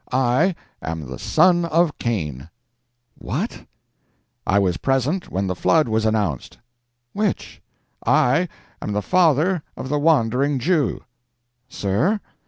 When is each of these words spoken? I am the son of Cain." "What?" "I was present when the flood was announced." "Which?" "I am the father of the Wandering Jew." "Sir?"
I 0.11 0.55
am 0.81 1.05
the 1.05 1.19
son 1.19 1.63
of 1.65 1.99
Cain." 1.99 2.49
"What?" 3.19 3.67
"I 4.47 4.57
was 4.57 4.77
present 4.77 5.29
when 5.29 5.45
the 5.45 5.53
flood 5.53 5.87
was 5.87 6.07
announced." 6.07 6.57
"Which?" 7.13 7.61
"I 8.03 8.49
am 8.81 8.93
the 8.93 9.03
father 9.03 9.61
of 9.77 9.89
the 9.89 9.99
Wandering 9.99 10.57
Jew." 10.57 11.03
"Sir?" 11.69 12.19